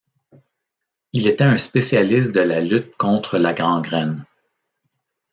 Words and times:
Il 1.13 1.27
était 1.27 1.43
un 1.43 1.59
spécialiste 1.59 2.31
de 2.31 2.39
la 2.39 2.59
lutte 2.59 2.95
contre 2.97 3.37
la 3.37 3.53
gangrène. 3.53 4.25